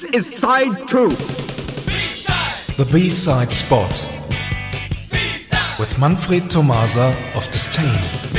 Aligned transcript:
This 0.00 0.28
is 0.28 0.38
side 0.38 0.88
two. 0.88 1.10
The 2.78 2.88
B-side 2.90 3.52
spot 3.52 3.92
with 5.78 5.98
Manfred 5.98 6.48
Tomasa 6.48 7.14
of 7.34 7.44
Disdain. 7.50 8.29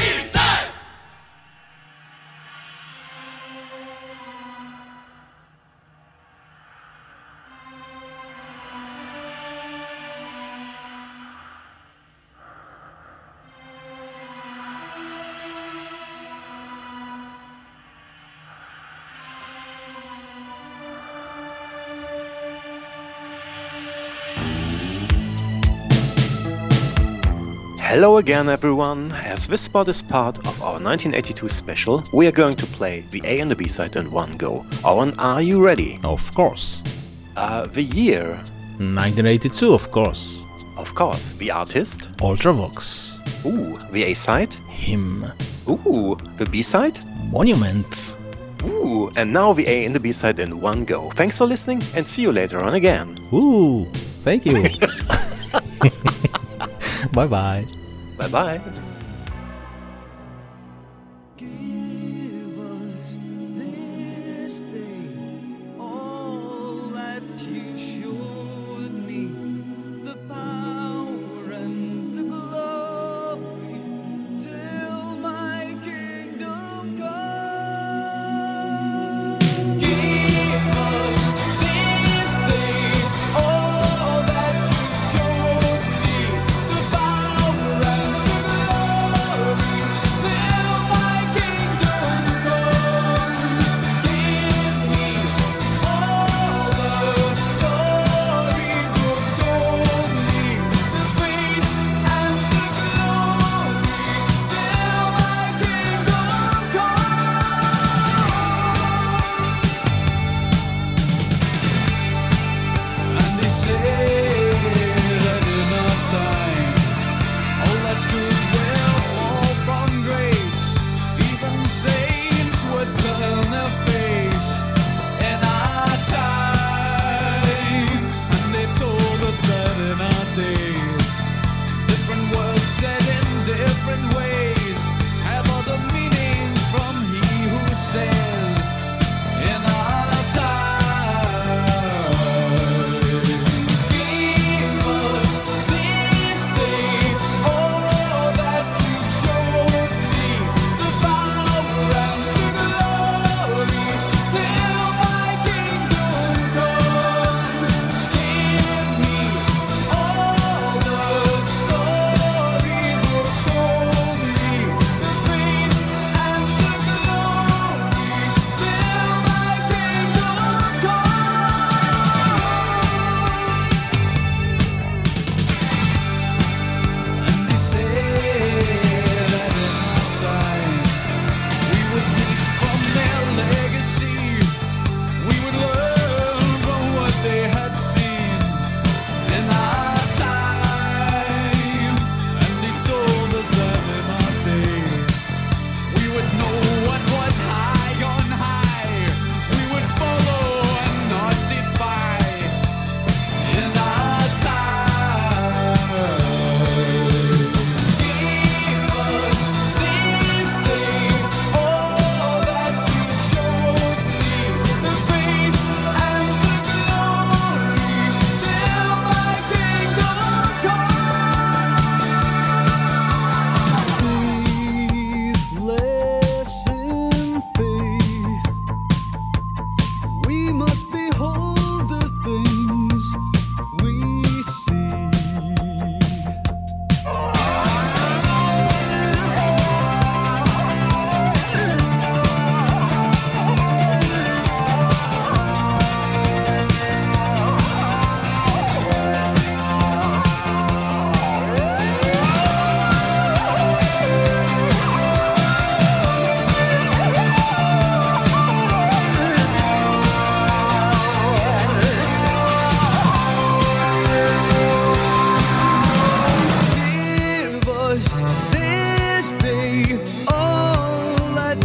Hello 27.91 28.19
again, 28.19 28.47
everyone. 28.47 29.11
As 29.11 29.47
this 29.47 29.59
spot 29.59 29.89
is 29.89 30.01
part 30.01 30.37
of 30.47 30.61
our 30.61 30.79
1982 30.79 31.49
special, 31.49 32.01
we 32.13 32.25
are 32.25 32.31
going 32.31 32.55
to 32.55 32.65
play 32.67 33.03
the 33.11 33.21
A 33.25 33.41
and 33.41 33.51
the 33.51 33.55
B 33.57 33.67
side 33.67 33.97
in 33.97 34.09
one 34.09 34.37
go. 34.37 34.65
Owen, 34.85 35.13
are 35.19 35.41
you 35.41 35.61
ready? 35.61 35.99
Of 36.01 36.33
course. 36.33 36.83
Uh, 37.35 37.65
the 37.65 37.81
year, 37.83 38.35
1982, 38.77 39.73
of 39.73 39.91
course. 39.91 40.45
of 40.77 40.95
course. 40.95 41.33
The 41.33 41.51
artist, 41.51 42.07
Ultravox. 42.19 43.19
ooh. 43.45 43.77
The 43.91 44.05
A 44.05 44.13
side, 44.13 44.53
Hymn. 44.69 45.29
ooh. 45.67 46.15
The 46.37 46.45
B 46.45 46.61
side, 46.61 46.97
Monument. 47.29 48.15
ooh. 48.63 49.11
And 49.17 49.33
now 49.33 49.51
the 49.51 49.67
A 49.67 49.83
and 49.85 49.93
the 49.93 49.99
B 49.99 50.13
side 50.13 50.39
in 50.39 50.61
one 50.61 50.85
go. 50.85 51.11
Thanks 51.11 51.37
for 51.37 51.45
listening, 51.45 51.81
and 51.93 52.07
see 52.07 52.21
you 52.21 52.31
later 52.31 52.61
on 52.61 52.73
again. 52.73 53.17
Ooh, 53.33 53.85
thank 54.23 54.45
you. 54.45 54.63
bye 57.11 57.27
bye. 57.27 57.65
Bye 58.21 58.27
bye. 58.27 58.90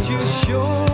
you 0.09 0.19
sure? 0.25 0.86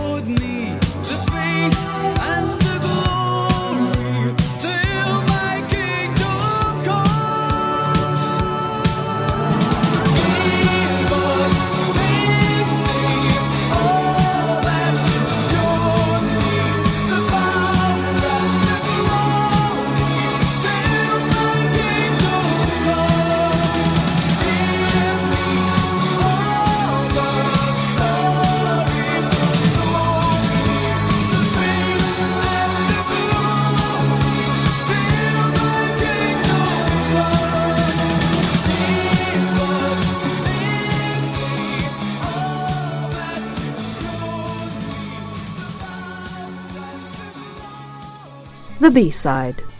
The 48.84 48.90
B-side. 48.90 49.73